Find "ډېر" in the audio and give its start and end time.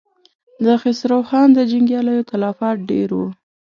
2.89-3.09